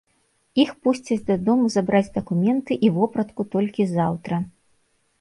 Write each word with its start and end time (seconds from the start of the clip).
Іх 0.63 0.71
пусцяць 0.87 1.17
дадому 1.27 1.69
забраць 1.75 2.11
дакументы 2.17 2.81
і 2.89 2.93
вопратку 2.99 3.41
толькі 3.55 3.91
заўтра. 3.97 4.45